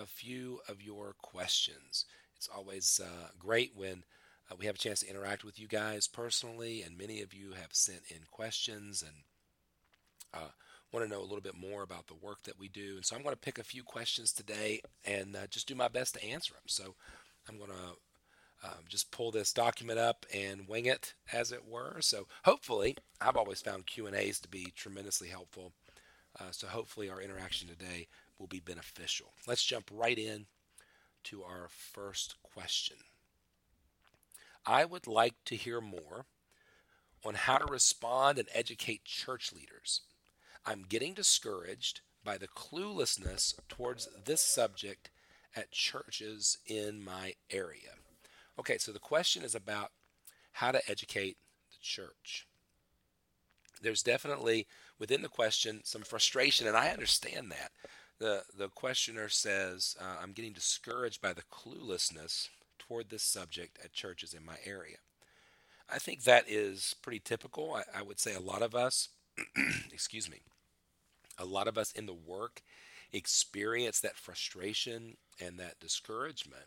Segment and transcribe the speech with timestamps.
[0.00, 2.06] a few of your questions.
[2.36, 4.04] It's always uh, great when
[4.50, 7.52] uh, we have a chance to interact with you guys personally, and many of you
[7.52, 9.14] have sent in questions and
[10.32, 10.48] uh,
[10.90, 12.96] want to know a little bit more about the work that we do.
[12.96, 15.88] And so I'm going to pick a few questions today and uh, just do my
[15.88, 16.62] best to answer them.
[16.66, 16.94] So
[17.48, 21.98] I'm going to um, just pull this document up and wing it, as it were.
[22.00, 25.72] So hopefully, I've always found Q and A's to be tremendously helpful.
[26.38, 28.08] Uh, so hopefully, our interaction today
[28.40, 29.34] will be beneficial.
[29.46, 30.46] Let's jump right in
[31.24, 32.96] to our first question.
[34.66, 36.26] I would like to hear more
[37.24, 40.00] on how to respond and educate church leaders.
[40.64, 45.10] I'm getting discouraged by the cluelessness towards this subject
[45.54, 47.94] at churches in my area.
[48.58, 49.90] Okay, so the question is about
[50.52, 51.36] how to educate
[51.70, 52.46] the church.
[53.82, 54.66] There's definitely
[54.98, 57.72] within the question some frustration, and I understand that
[58.20, 63.92] the the questioner says, uh, "I'm getting discouraged by the cluelessness toward this subject at
[63.92, 64.98] churches in my area."
[65.92, 67.74] I think that is pretty typical.
[67.74, 69.08] I, I would say a lot of us,
[69.92, 70.38] excuse me,
[71.38, 72.62] a lot of us in the work
[73.12, 76.66] experience that frustration and that discouragement.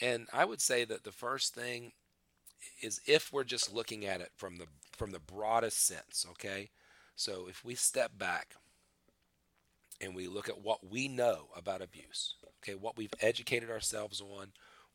[0.00, 1.92] And I would say that the first thing
[2.82, 6.70] is if we're just looking at it from the from the broadest sense, okay?
[7.14, 8.56] So if we step back
[10.00, 14.48] and we look at what we know about abuse, okay, what we've educated ourselves on,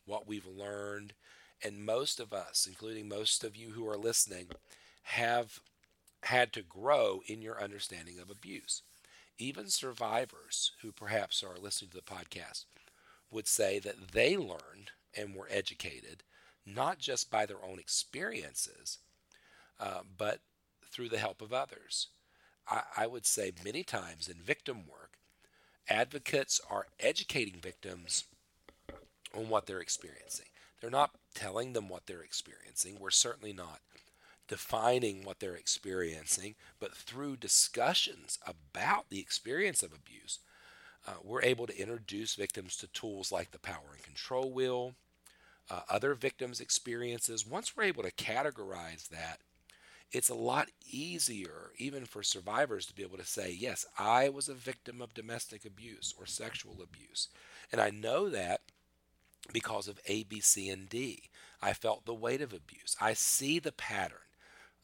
[0.05, 1.13] what we've learned,
[1.63, 4.47] and most of us, including most of you who are listening,
[5.03, 5.59] have
[6.23, 8.83] had to grow in your understanding of abuse.
[9.37, 12.65] Even survivors who perhaps are listening to the podcast
[13.31, 16.23] would say that they learned and were educated
[16.65, 18.99] not just by their own experiences,
[19.79, 20.39] uh, but
[20.91, 22.07] through the help of others.
[22.67, 25.17] I, I would say many times in victim work,
[25.89, 28.25] advocates are educating victims
[29.35, 30.45] on what they're experiencing.
[30.79, 32.97] They're not telling them what they're experiencing.
[32.99, 33.79] We're certainly not
[34.47, 40.39] defining what they're experiencing, but through discussions about the experience of abuse,
[41.07, 44.93] uh, we're able to introduce victims to tools like the power and control wheel,
[45.69, 47.47] uh, other victims' experiences.
[47.47, 49.39] Once we're able to categorize that
[50.11, 54.49] it's a lot easier, even for survivors, to be able to say, Yes, I was
[54.49, 57.29] a victim of domestic abuse or sexual abuse.
[57.71, 58.61] And I know that
[59.53, 61.23] because of A, B, C, and D.
[61.61, 62.95] I felt the weight of abuse.
[62.99, 64.17] I see the pattern.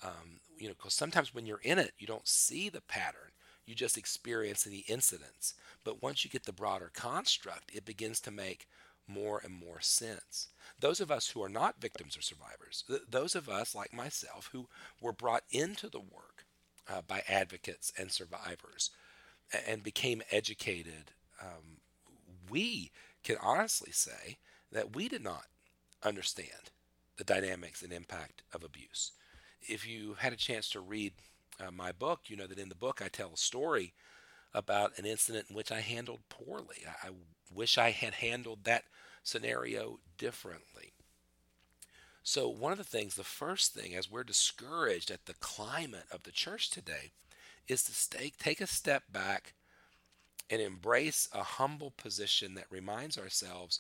[0.04, 3.32] Um, you know, because sometimes when you're in it, you don't see the pattern.
[3.66, 5.54] You just experience the incidents.
[5.84, 8.68] But once you get the broader construct, it begins to make
[9.08, 10.50] more and more sense.
[10.80, 14.50] Those of us who are not victims or survivors, th- those of us like myself
[14.52, 14.68] who
[15.02, 16.46] were brought into the work
[16.90, 18.92] uh, by advocates and survivors
[19.68, 21.78] and became educated, um,
[22.50, 22.92] we
[23.24, 24.38] can honestly say
[24.72, 25.46] that we did not
[26.04, 26.72] understand
[27.18, 29.12] the dynamics and impact of abuse.
[29.62, 31.14] If you had a chance to read
[31.60, 33.94] uh, my book, you know that in the book I tell a story
[34.54, 36.86] about an incident in which I handled poorly.
[37.04, 37.10] I
[37.54, 38.86] wish I had handled that
[39.24, 40.94] scenario differently.
[42.24, 46.24] So, one of the things, the first thing, as we're discouraged at the climate of
[46.24, 47.12] the church today,
[47.68, 49.54] is to stay, take a step back
[50.50, 53.80] and embrace a humble position that reminds ourselves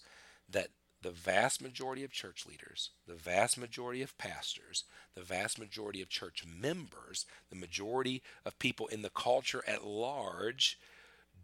[0.49, 0.69] that
[1.01, 4.83] the vast majority of church leaders, the vast majority of pastors,
[5.15, 10.79] the vast majority of church members, the majority of people in the culture at large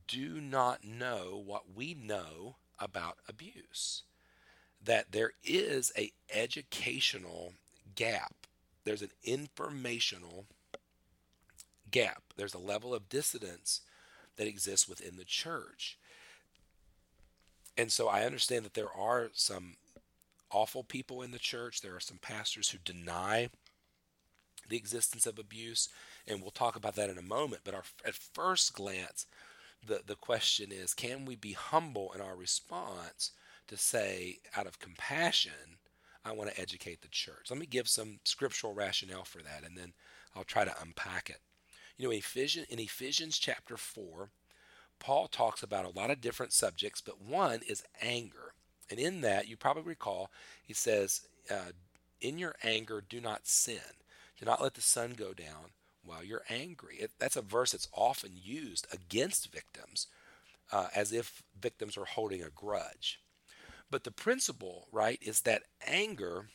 [0.08, 4.04] do not know what we know about abuse.
[4.84, 7.54] That there is a educational
[7.96, 8.36] gap.
[8.84, 10.46] There's an informational
[11.90, 12.24] gap.
[12.36, 13.82] There's a level of dissidence
[14.36, 15.98] that exists within the church.
[17.78, 19.78] And so I understand that there are some
[20.52, 21.82] awful people in the church.
[21.82, 23.50] There are some pastors who deny
[24.70, 25.90] the existence of abuse,
[26.28, 27.62] and we'll talk about that in a moment.
[27.64, 29.26] But our, at first glance,
[29.86, 33.32] the, the question is can we be humble in our response
[33.68, 35.78] to say, out of compassion,
[36.26, 37.48] I want to educate the church?
[37.50, 39.94] Let me give some scriptural rationale for that, and then
[40.36, 41.40] I'll try to unpack it.
[41.98, 44.30] You know, in Ephesians, in Ephesians chapter 4,
[45.00, 48.54] Paul talks about a lot of different subjects, but one is anger.
[48.90, 50.32] And in that, you probably recall,
[50.62, 51.72] he says, uh,
[52.22, 53.80] In your anger, do not sin.
[54.40, 55.72] Do not let the sun go down
[56.04, 56.98] while you're angry.
[56.98, 60.08] It, that's a verse that's often used against victims
[60.72, 63.20] uh, as if victims are holding a grudge.
[63.90, 66.48] But the principle, right, is that anger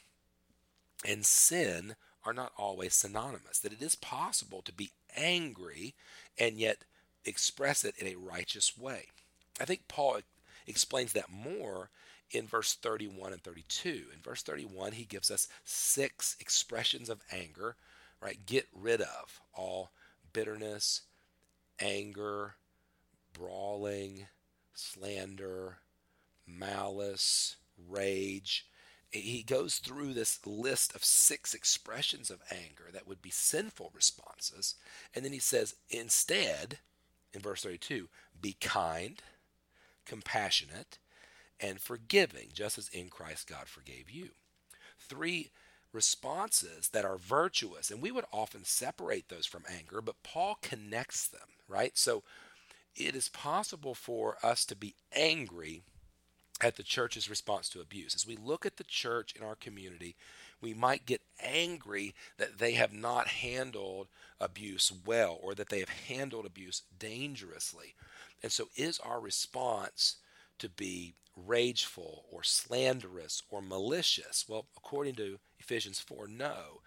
[1.05, 5.94] and sin are not always synonymous, that it is possible to be angry
[6.39, 6.79] and yet
[7.25, 9.06] express it in a righteous way.
[9.61, 10.19] I think Paul
[10.67, 11.91] explains that more
[12.31, 14.06] in verse 31 and 32.
[14.12, 17.77] In verse 31, he gives us six expressions of anger,
[18.20, 18.38] right?
[18.47, 19.91] Get rid of all
[20.32, 21.03] bitterness,
[21.81, 22.55] anger,
[23.32, 24.26] brawling,
[24.75, 25.79] slander,
[26.47, 27.56] malice,
[27.88, 28.67] rage.
[29.11, 34.75] He goes through this list of six expressions of anger that would be sinful responses.
[35.15, 36.79] And then he says, instead,
[37.32, 38.09] in verse 32,
[38.41, 39.23] be kind,
[40.05, 40.99] compassionate,
[41.61, 44.31] and forgiving, just as in Christ God forgave you.
[44.99, 45.50] Three
[45.93, 51.26] responses that are virtuous, and we would often separate those from anger, but Paul connects
[51.29, 51.96] them, right?
[51.96, 52.23] So
[52.94, 55.82] it is possible for us to be angry
[56.61, 58.14] at the church's response to abuse.
[58.14, 60.17] As we look at the church in our community,
[60.61, 64.08] we might get angry that they have not handled
[64.41, 67.94] abuse well or that they have handled abuse dangerously.
[68.43, 70.17] And so, is our response
[70.58, 74.44] to be rageful or slanderous or malicious?
[74.49, 76.81] Well, according to Ephesians 4, no.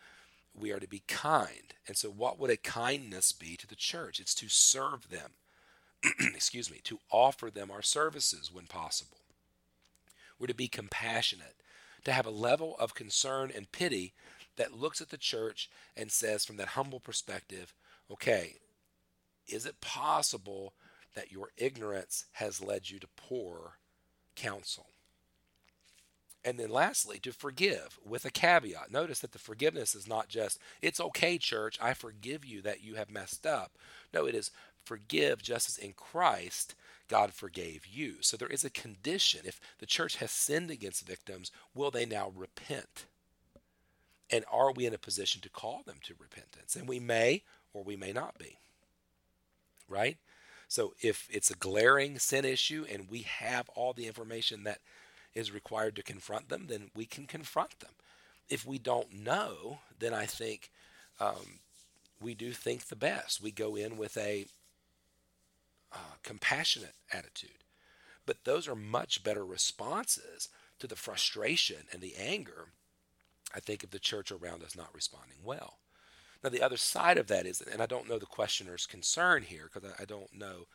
[0.53, 1.73] We are to be kind.
[1.88, 4.19] And so, what would a kindness be to the church?
[4.19, 5.31] It's to serve them,
[6.35, 9.18] excuse me, to offer them our services when possible.
[10.38, 11.56] We're to be compassionate,
[12.03, 14.13] to have a level of concern and pity
[14.57, 17.73] that looks at the church and says, from that humble perspective,
[18.12, 18.56] okay,
[19.47, 20.73] is it possible
[21.13, 23.78] that your ignorance has led you to poor
[24.36, 24.88] counsel?
[26.44, 28.92] And then lastly, to forgive with a caveat.
[28.92, 32.96] Notice that the forgiveness is not just, it's okay, church, I forgive you that you
[32.96, 33.74] have messed up.
[34.13, 34.50] No, it is
[34.84, 36.74] forgive just as in Christ
[37.08, 38.16] God forgave you.
[38.22, 39.42] So there is a condition.
[39.44, 43.06] If the church has sinned against victims, will they now repent?
[44.31, 46.75] And are we in a position to call them to repentance?
[46.75, 47.44] And we may
[47.74, 48.57] or we may not be.
[49.88, 50.18] Right?
[50.71, 54.79] So if it's a glaring sin issue and we have all the information that
[55.35, 57.91] is required to confront them, then we can confront them.
[58.47, 60.71] If we don't know, then I think
[61.19, 61.59] um,
[62.21, 63.44] we do think the best.
[63.44, 64.45] We go in with a
[65.91, 67.65] uh, compassionate attitude.
[68.25, 70.47] But those are much better responses
[70.79, 72.69] to the frustration and the anger,
[73.53, 75.81] I think, of the church around us not responding well.
[76.44, 79.70] Now, the other side of that is, and I don't know the questioner's concern here
[79.72, 80.66] because I don't know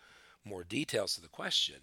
[0.45, 1.77] more details to the question,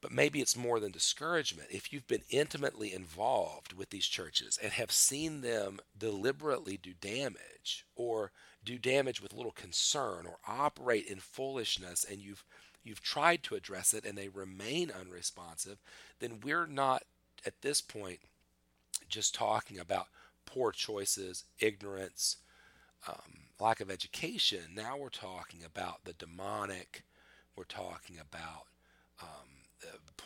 [0.00, 1.68] but maybe it's more than discouragement.
[1.70, 7.84] If you've been intimately involved with these churches and have seen them deliberately do damage
[7.96, 8.30] or
[8.64, 12.44] do damage with little concern or operate in foolishness and you've
[12.84, 15.78] you've tried to address it and they remain unresponsive,
[16.20, 17.02] then we're not
[17.44, 18.20] at this point
[19.08, 20.06] just talking about
[20.46, 22.36] poor choices, ignorance,
[23.06, 24.60] um, lack of education.
[24.74, 27.04] Now we're talking about the demonic.
[27.54, 28.66] We're talking about
[29.22, 29.56] um,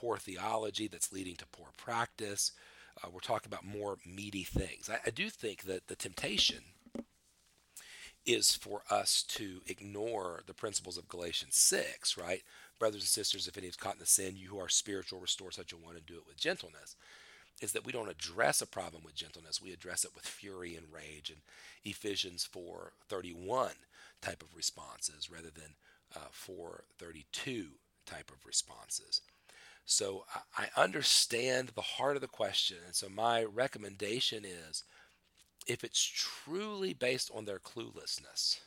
[0.01, 2.53] poor theology that's leading to poor practice.
[3.03, 4.89] Uh, we're talking about more meaty things.
[4.91, 6.63] I, I do think that the temptation
[8.27, 12.43] is for us to ignore the principles of Galatians 6, right?
[12.79, 15.51] Brothers and sisters, if any is caught in the sin, you who are spiritual, restore
[15.51, 16.97] such a one and do it with gentleness.
[17.61, 20.87] Is that we don't address a problem with gentleness, we address it with fury and
[20.93, 21.31] rage.
[21.31, 21.41] And
[21.85, 23.73] Ephesians 4:31
[24.21, 25.77] type of responses rather than
[26.17, 27.67] uh, 4:32
[28.07, 29.23] type of responses.
[29.85, 30.25] So
[30.57, 34.85] I understand the heart of the question, and so my recommendation is
[35.67, 38.61] if it's truly based on their cluelessness,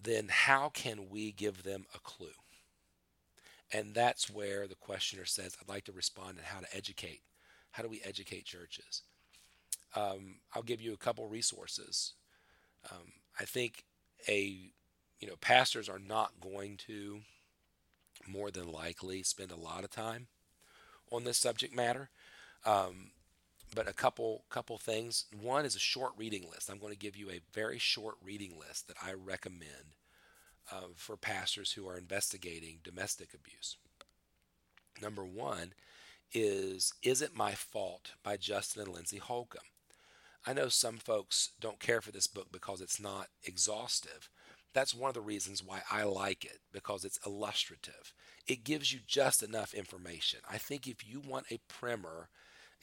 [0.00, 2.34] then how can we give them a clue?
[3.72, 7.22] And that's where the questioner says, I'd like to respond on how to educate.
[7.72, 9.02] How do we educate churches?
[9.94, 12.14] Um, I'll give you a couple resources.
[12.90, 13.84] Um, I think
[14.28, 14.70] a
[15.20, 17.20] you know pastors are not going to
[18.26, 20.28] more than likely spend a lot of time
[21.10, 22.10] on this subject matter.
[22.64, 23.10] Um,
[23.74, 25.26] but a couple couple things.
[25.38, 26.70] One is a short reading list.
[26.70, 29.96] I'm going to give you a very short reading list that I recommend
[30.70, 33.76] uh, for pastors who are investigating domestic abuse.
[35.00, 35.72] Number one
[36.32, 39.60] is "Is It My Fault" by Justin and Lindsay Holcomb.
[40.46, 44.28] I know some folks don't care for this book because it's not exhaustive,
[44.72, 48.14] That's one of the reasons why I like it because it's illustrative.
[48.46, 50.40] It gives you just enough information.
[50.50, 52.28] I think if you want a primer,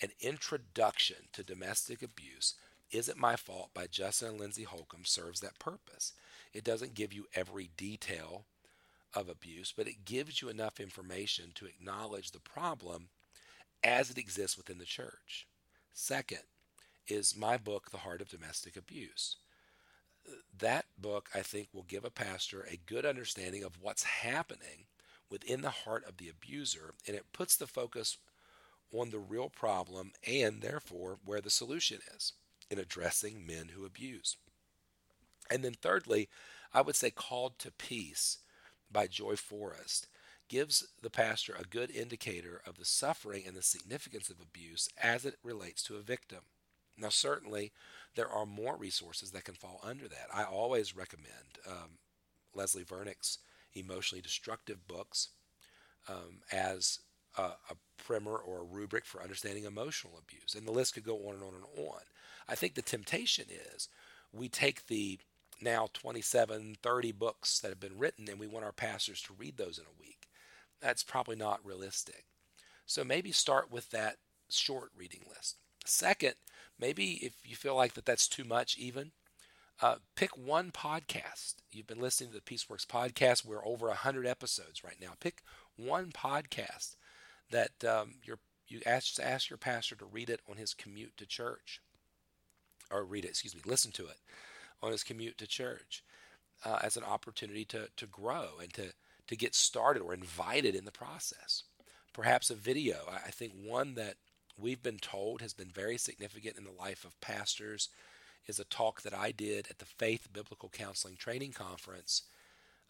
[0.01, 2.56] an introduction to domestic abuse,
[2.91, 6.13] Is It My Fault by Justin and Lindsay Holcomb serves that purpose.
[6.53, 8.46] It doesn't give you every detail
[9.15, 13.10] of abuse, but it gives you enough information to acknowledge the problem
[13.83, 15.48] as it exists within the church.
[15.93, 16.43] Second
[17.07, 19.38] is my book, The Heart of Domestic Abuse
[20.57, 24.86] that book, I think, will give a pastor a good understanding of what's happening
[25.29, 28.17] within the heart of the abuser, and it puts the focus
[28.91, 32.33] on the real problem and therefore where the solution is
[32.71, 34.38] in addressing men who abuse.
[35.51, 36.29] And then, thirdly,
[36.74, 38.39] I would say Called to Peace
[38.91, 40.07] by Joy Forrest
[40.50, 45.25] gives the pastor a good indicator of the suffering and the significance of abuse as
[45.25, 46.39] it relates to a victim.
[46.98, 47.72] Now, certainly,
[48.15, 50.27] there are more resources that can fall under that.
[50.34, 52.00] I always recommend um,
[52.53, 53.38] Leslie Vernick's
[53.74, 55.29] emotionally destructive books
[56.10, 57.00] um, as
[57.38, 60.56] a, a, primer or a rubric for understanding emotional abuse.
[60.56, 62.00] And the list could go on and on and on.
[62.48, 63.88] I think the temptation is
[64.34, 65.20] we take the
[65.62, 69.58] now 27, 30 books that have been written and we want our pastors to read
[69.58, 70.18] those in a week.
[70.81, 72.25] That's probably not realistic.
[72.86, 74.17] So maybe start with that
[74.50, 75.57] short reading list.
[75.86, 76.36] Second,
[76.79, 79.12] maybe if you feel like that that's too much even
[79.81, 84.83] uh, pick one podcast you've been listening to the peaceworks podcast we're over 100 episodes
[84.83, 85.41] right now pick
[85.77, 86.95] one podcast
[87.51, 88.15] that um,
[88.67, 91.81] you ask, ask your pastor to read it on his commute to church
[92.91, 94.17] or read it excuse me listen to it
[94.81, 96.03] on his commute to church
[96.65, 98.91] uh, as an opportunity to, to grow and to,
[99.29, 101.63] to get started or invited in the process
[102.13, 104.15] perhaps a video i think one that
[104.59, 107.89] we've been told has been very significant in the life of pastors
[108.50, 112.24] is a talk that I did at the Faith Biblical Counseling Training Conference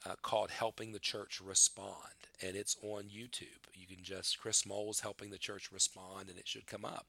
[0.05, 1.95] uh, called Helping the Church Respond.
[2.41, 3.67] And it's on YouTube.
[3.73, 7.07] You can just, Chris Moles Helping the Church Respond, and it should come up.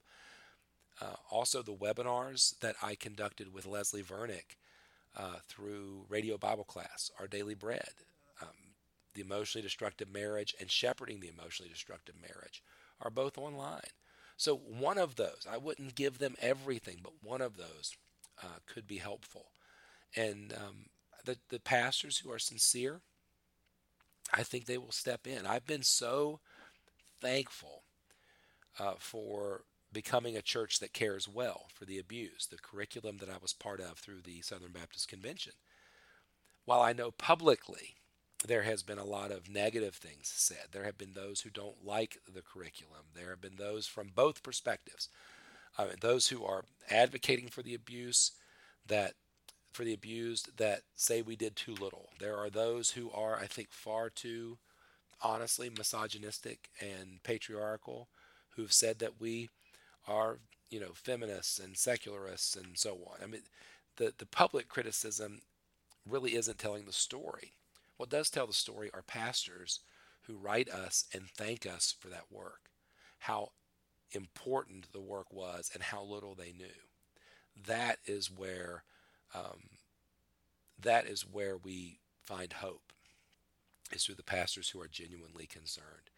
[1.00, 4.56] Uh, also, the webinars that I conducted with Leslie Vernick
[5.16, 7.92] uh, through Radio Bible Class, Our Daily Bread,
[9.14, 12.62] The Emotionally Destructive Marriage, and Shepherding the Emotionally Destructive Marriage
[13.00, 13.80] are both online.
[14.36, 17.92] So one of those, I wouldn't give them everything, but one of those
[18.42, 19.50] uh, could be helpful.
[20.16, 20.86] And um,
[21.24, 23.00] the the pastors who are sincere,
[24.32, 25.46] I think they will step in.
[25.46, 26.40] I've been so
[27.20, 27.82] thankful
[28.78, 33.38] uh, for becoming a church that cares well for the abused, the curriculum that I
[33.42, 35.52] was part of through the Southern Baptist Convention.
[36.64, 37.96] While I know publicly
[38.46, 40.68] there has been a lot of negative things said.
[40.72, 43.04] There have been those who don't like the curriculum.
[43.14, 45.08] There have been those from both perspectives.
[45.76, 48.32] Uh, those who are advocating for the abuse
[48.86, 49.14] that
[49.72, 52.10] for the abused that say we did too little.
[52.18, 54.58] There are those who are, I think, far too
[55.22, 58.08] honestly misogynistic and patriarchal
[58.56, 59.48] who've said that we
[60.08, 60.38] are,
[60.70, 63.22] you know, feminists and secularists and so on.
[63.22, 63.42] I mean,
[63.96, 65.42] the, the public criticism
[66.08, 67.52] really isn't telling the story.
[68.00, 69.80] What does tell the story are pastors
[70.22, 72.70] who write us and thank us for that work,
[73.18, 73.50] how
[74.12, 76.72] important the work was, and how little they knew.
[77.66, 78.84] That is where
[79.34, 79.76] um,
[80.80, 82.94] that is where we find hope.
[83.92, 86.08] Is through the pastors who are genuinely concerned.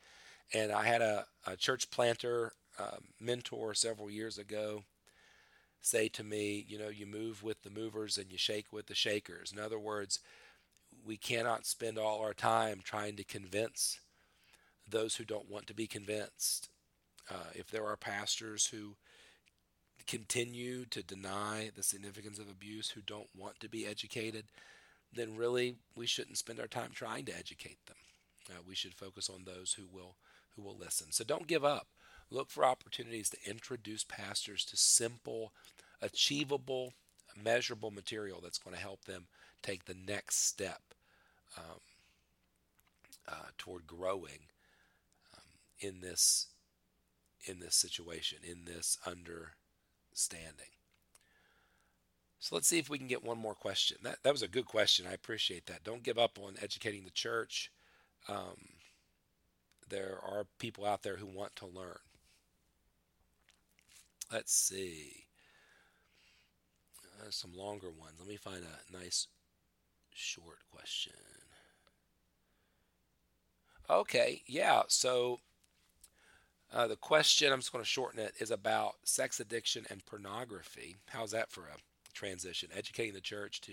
[0.55, 4.85] And I had a, a church planter um, mentor several years ago
[5.81, 8.95] say to me, you know, you move with the movers and you shake with the
[8.95, 9.51] shakers.
[9.53, 10.21] In other words,
[11.05, 13.99] we cannot spend all our time trying to convince
[14.89, 16.69] those who don't want to be convinced.
[17.31, 18.97] Uh, if there are pastors who
[20.07, 24.45] continue to deny the significance of abuse, who don't want to be educated,
[25.13, 27.97] then really we shouldn't spend our time trying to educate them.
[28.51, 30.17] Uh, we should focus on those who will
[30.57, 31.13] who will listen.
[31.13, 31.87] So don't give up.
[32.31, 35.53] Look for opportunities to introduce pastors to simple,
[36.03, 36.93] achievable,
[37.43, 39.29] measurable material that's going to help them
[39.63, 40.81] take the next step
[41.57, 41.81] um,
[43.29, 44.49] uh, toward growing
[45.35, 45.43] um,
[45.81, 46.49] in this
[47.45, 50.71] in this situation, in this understanding.
[52.39, 53.99] So let's see if we can get one more question.
[54.03, 55.07] That that was a good question.
[55.09, 55.85] I appreciate that.
[55.85, 57.71] Don't give up on educating the church.
[58.29, 58.69] Um,
[59.89, 61.99] there are people out there who want to learn.
[64.33, 65.27] Let's see.
[67.21, 68.15] Uh, some longer ones.
[68.19, 69.29] Let me find a nice
[70.15, 71.13] short question.
[73.91, 74.83] Okay, yeah.
[74.89, 75.41] So
[76.73, 80.97] uh, the question, I'm just going to shorten it, is about sex addiction and pornography.
[81.09, 81.77] How's that for a
[82.15, 82.71] transition?
[82.75, 83.73] Educating the church to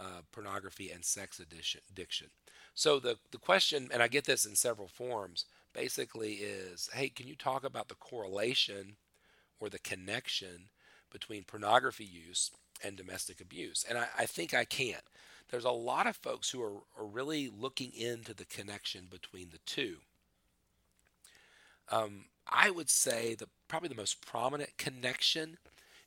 [0.00, 2.28] uh, pornography and sex addiction.
[2.74, 7.28] So the, the question, and I get this in several forms, basically is hey, can
[7.28, 8.96] you talk about the correlation
[9.60, 10.70] or the connection
[11.12, 12.50] between pornography use
[12.82, 13.84] and domestic abuse?
[13.88, 14.96] And I, I think I can.
[15.50, 19.58] There's a lot of folks who are, are really looking into the connection between the
[19.66, 19.96] two.
[21.90, 25.58] Um, I would say that probably the most prominent connection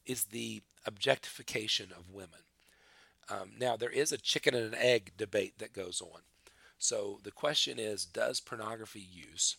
[0.06, 2.40] is the objectification of women.
[3.30, 6.22] Um, now, there is a chicken and an egg debate that goes on.
[6.78, 9.58] So the question is Does pornography use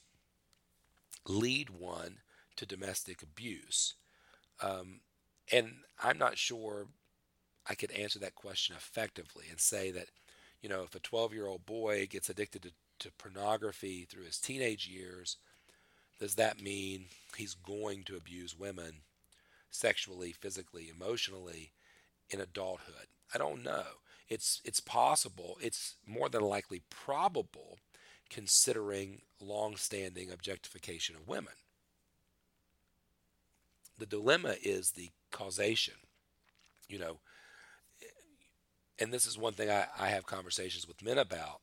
[1.27, 2.19] lead one
[2.57, 3.95] to domestic abuse?
[4.63, 5.01] Um,
[5.51, 6.87] and I'm not sure
[7.69, 10.07] I could answer that question effectively and say that,
[10.61, 14.39] you know, if a 12 year old boy gets addicted to, to pornography through his
[14.39, 15.37] teenage years,
[16.21, 17.07] does that mean
[17.37, 19.03] he's going to abuse women
[19.71, 21.73] sexually, physically, emotionally
[22.31, 23.09] in adulthood?
[23.35, 23.85] I don't know.
[24.29, 25.59] It's it's possible.
[25.61, 27.79] It's more than likely probable
[28.31, 31.53] considering long-standing objectification of women.
[33.99, 35.95] The dilemma is the causation.
[36.89, 37.19] You know,
[38.99, 41.61] and this is one thing I, I have conversations with men about.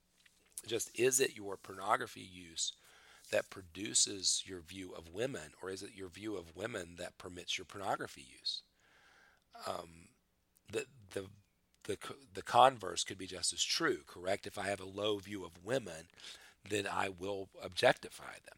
[0.67, 2.73] Just is it your pornography use
[3.31, 7.57] that produces your view of women, or is it your view of women that permits
[7.57, 8.61] your pornography use?
[9.67, 10.09] Um,
[10.71, 11.25] the the
[11.85, 11.97] the
[12.33, 13.99] the converse could be just as true.
[14.05, 14.45] Correct?
[14.45, 16.07] If I have a low view of women,
[16.69, 18.57] then I will objectify them.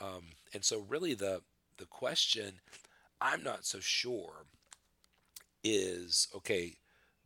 [0.00, 1.42] Um, and so, really, the
[1.78, 2.60] the question
[3.20, 4.44] I'm not so sure
[5.64, 6.74] is okay.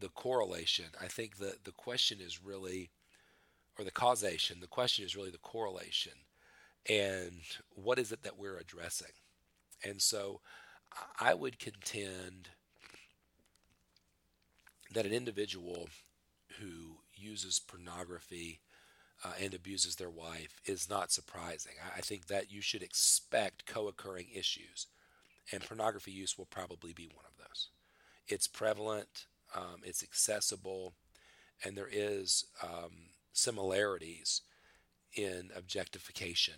[0.04, 0.86] The correlation.
[1.00, 2.90] I think the the question is really,
[3.78, 4.60] or the causation.
[4.60, 6.12] The question is really the correlation
[6.88, 9.12] and what is it that we're addressing?
[9.82, 10.40] And so
[11.18, 12.50] I would contend
[14.92, 15.88] that an individual
[16.60, 18.60] who uses pornography
[19.24, 21.72] uh, and abuses their wife is not surprising.
[21.82, 24.86] I, I think that you should expect co occurring issues,
[25.50, 27.68] and pornography use will probably be one of those.
[28.28, 30.94] It's prevalent, um, it's accessible,
[31.64, 34.42] and there is um, similarities
[35.16, 36.54] in objectification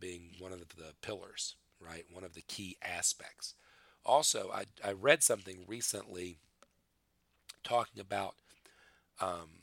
[0.00, 0.66] being one of the,
[1.02, 2.04] pillars, right?
[2.10, 3.54] One of the key aspects.
[4.04, 6.38] Also, I, I read something recently
[7.62, 8.34] talking about
[9.20, 9.60] um,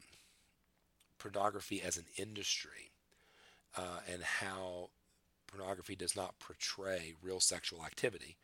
[1.18, 2.92] pornography as an industry
[3.78, 4.90] uh, and how
[5.48, 8.38] pornography does not portray real sexual activity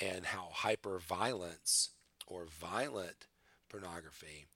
[0.00, 1.90] and how hyper violence
[2.26, 3.26] or violent
[3.72, 4.46] pornography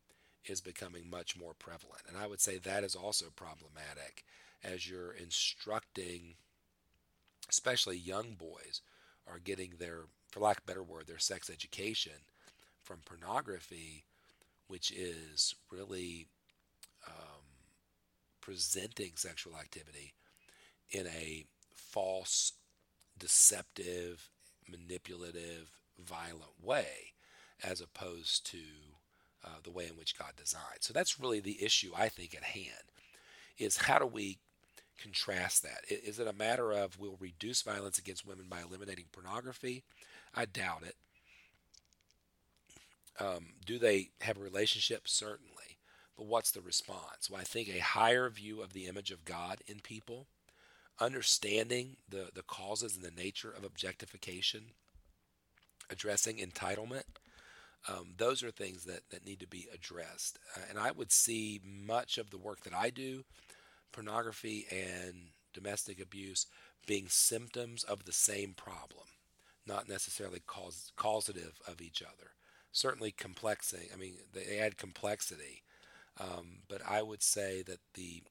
[0.44, 2.02] is becoming much more prevalent.
[2.08, 4.24] And I would say that is also problematic
[4.62, 6.36] as you're instructing
[7.48, 8.82] especially young boys,
[9.26, 12.12] are getting their, for lack of a better word, their sex education
[12.82, 14.04] from pornography,
[14.68, 16.26] which is really
[17.06, 17.42] um,
[18.40, 20.14] presenting sexual activity
[20.90, 22.52] in a false,
[23.18, 24.28] deceptive,
[24.68, 27.12] manipulative, violent way,
[27.62, 28.58] as opposed to
[29.44, 30.80] uh, the way in which God designed.
[30.80, 32.90] So that's really the issue I think at hand
[33.58, 34.38] is how do we
[35.00, 35.80] contrast that?
[35.88, 39.84] Is it a matter of we'll reduce violence against women by eliminating pornography?
[40.34, 40.96] I doubt it.
[43.18, 45.08] Um, do they have a relationship?
[45.08, 45.78] Certainly.
[46.16, 47.30] But what's the response?
[47.30, 50.26] Well, I think a higher view of the image of God in people,
[50.98, 54.72] understanding the, the causes and the nature of objectification,
[55.90, 57.04] addressing entitlement,
[57.88, 60.38] um, those are things that, that need to be addressed.
[60.56, 63.24] Uh, and I would see much of the work that I do
[63.92, 65.14] pornography and
[65.54, 66.46] domestic abuse
[66.86, 69.06] being symptoms of the same problem,
[69.66, 72.30] not necessarily cause, causative of each other.
[72.72, 75.62] Certainly complexing, I mean, they add complexity,
[76.20, 78.22] um, but I would say that the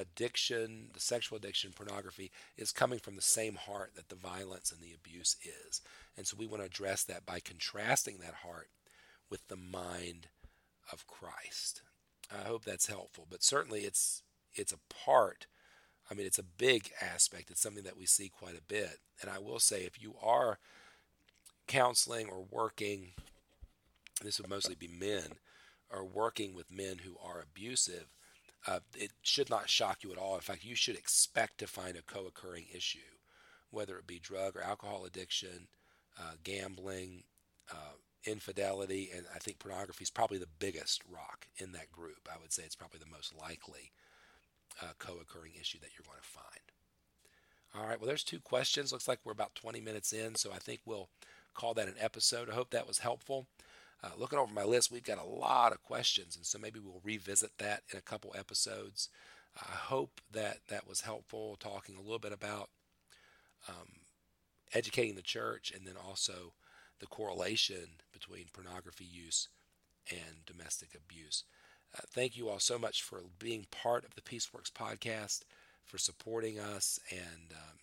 [0.00, 4.80] addiction, the sexual addiction, pornography, is coming from the same heart that the violence and
[4.80, 5.80] the abuse is.
[6.16, 8.68] And so we want to address that by contrasting that heart
[9.28, 10.28] with the mind
[10.92, 11.82] of Christ.
[12.32, 14.22] I hope that's helpful, but certainly it's
[14.54, 15.46] it's a part.
[16.10, 17.50] I mean, it's a big aspect.
[17.50, 18.98] It's something that we see quite a bit.
[19.20, 20.58] And I will say, if you are
[21.68, 23.12] counseling or working,
[24.22, 25.36] this would mostly be men,
[25.88, 28.06] or working with men who are abusive,
[28.66, 30.34] uh, it should not shock you at all.
[30.34, 32.98] In fact, you should expect to find a co occurring issue,
[33.70, 35.68] whether it be drug or alcohol addiction,
[36.18, 37.24] uh, gambling,
[37.72, 42.28] uh, infidelity, and I think pornography is probably the biggest rock in that group.
[42.30, 43.92] I would say it's probably the most likely
[44.82, 46.60] uh, co-occurring issue that you're going to find.
[47.74, 48.92] All right, well, there's two questions.
[48.92, 51.08] Looks like we're about 20 minutes in, so I think we'll
[51.54, 52.50] call that an episode.
[52.50, 53.46] I hope that was helpful.
[54.02, 57.00] Uh, looking over my list, we've got a lot of questions, and so maybe we'll
[57.04, 59.08] revisit that in a couple episodes.
[59.56, 62.70] I hope that that was helpful, talking a little bit about
[63.68, 64.00] um,
[64.72, 66.52] educating the church and then also
[67.00, 69.48] the correlation between pornography use
[70.10, 71.44] and domestic abuse.
[71.94, 75.42] Uh, thank you all so much for being part of the Peaceworks podcast,
[75.84, 77.78] for supporting us, and um,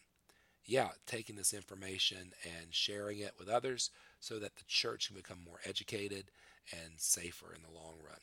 [0.65, 5.39] yeah, taking this information and sharing it with others so that the church can become
[5.45, 6.32] more educated
[6.71, 8.19] and safer in the long run.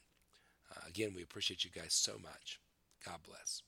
[0.74, 2.60] Uh, again, we appreciate you guys so much.
[3.04, 3.62] God bless.